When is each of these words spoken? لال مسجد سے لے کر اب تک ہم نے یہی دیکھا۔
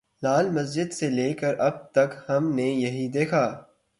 لال 0.23 0.49
مسجد 0.49 0.93
سے 0.93 1.09
لے 1.09 1.33
کر 1.33 1.59
اب 1.59 1.91
تک 1.91 2.15
ہم 2.29 2.55
نے 2.55 2.63
یہی 2.63 3.07
دیکھا۔ 3.07 3.63